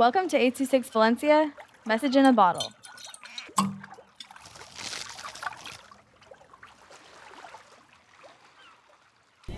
[0.00, 1.52] Welcome to 826 Valencia,
[1.84, 2.72] message in a bottle.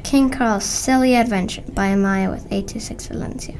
[0.02, 3.54] King Carl's Silly Adventure by Amaia with 826 Valencia.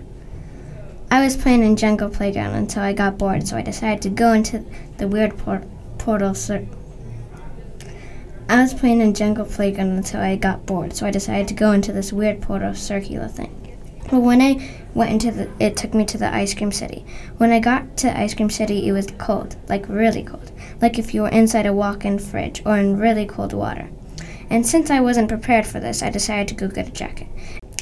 [1.13, 4.33] I was playing in Jungle Playground until I got bored, so I decided to go
[4.33, 4.65] into
[4.99, 5.63] the weird por-
[5.99, 6.35] portal.
[8.49, 11.71] I was playing in Jungle Playground until I got bored, so I decided to go
[11.71, 13.72] into this weird portal circular thing.
[14.13, 17.07] But when I went into the, it took me to the ice cream city.
[17.39, 21.15] When I got to ice cream city, it was cold, like really cold, like if
[21.15, 23.89] you were inside a walk-in fridge or in really cold water.
[24.51, 27.29] And since I wasn't prepared for this, I decided to go get a jacket.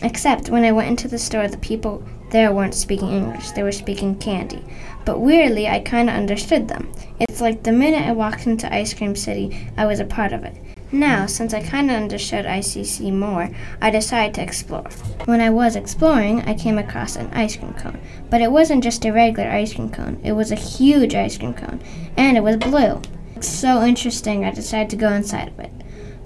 [0.03, 3.73] Except when I went into the store, the people there weren't speaking English, they were
[3.73, 4.65] speaking candy.
[5.05, 6.93] But weirdly, I kind of understood them.
[7.19, 10.45] It's like the minute I walked into Ice Cream City, I was a part of
[10.45, 10.55] it.
[10.93, 13.51] Now, since I kind of understood ICC more,
[13.81, 14.89] I decided to explore.
[15.25, 18.01] When I was exploring, I came across an ice cream cone.
[18.29, 21.55] But it wasn't just a regular ice cream cone, it was a huge ice cream
[21.55, 21.81] cone,
[22.17, 23.01] and it was blue.
[23.41, 25.71] So interesting, I decided to go inside of it.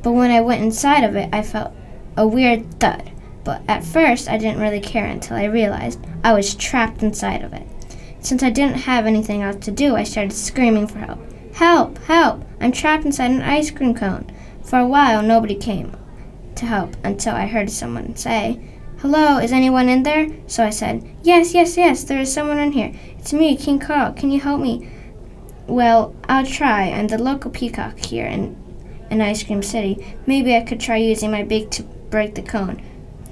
[0.03, 1.73] But when I went inside of it, I felt
[2.17, 3.11] a weird thud.
[3.45, 7.53] But at first, I didn't really care until I realized I was trapped inside of
[7.53, 7.67] it.
[8.21, 11.19] Since I didn't have anything else to do, I started screaming for help.
[11.53, 11.99] Help!
[12.05, 12.43] Help!
[12.61, 14.31] I'm trapped inside an ice cream cone.
[14.65, 15.95] For a while, nobody came
[16.57, 18.61] to help until I heard someone say,
[18.99, 20.29] Hello, is anyone in there?
[20.47, 22.95] So I said, Yes, yes, yes, there is someone in here.
[23.19, 24.15] It's me, King Carl.
[24.15, 24.89] Can you help me?
[25.67, 26.85] Well, I'll try.
[26.91, 28.57] I'm the local peacock here in,
[29.11, 30.17] in Ice Cream City.
[30.27, 32.83] Maybe I could try using my beak to break the cone.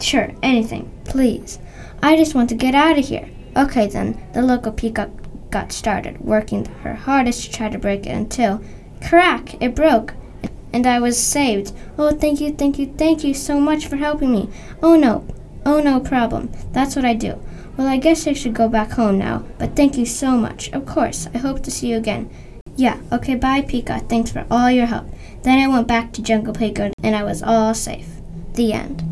[0.00, 1.58] Sure, anything, please.
[2.02, 3.28] I just want to get out of here.
[3.56, 5.10] Okay, then, the local peacock
[5.50, 8.62] got started, working her hardest to try to break it until,
[9.00, 10.14] crack, it broke,
[10.72, 11.72] and I was saved.
[11.98, 14.48] Oh, thank you, thank you, thank you so much for helping me.
[14.82, 15.26] Oh, no,
[15.66, 16.50] oh, no problem.
[16.72, 17.40] That's what I do.
[17.76, 20.70] Well, I guess I should go back home now, but thank you so much.
[20.72, 22.30] Of course, I hope to see you again.
[22.76, 24.08] Yeah, okay, bye, Pika.
[24.08, 25.06] Thanks for all your help.
[25.42, 28.08] Then I went back to Jungle Playground and I was all safe.
[28.54, 29.11] The end.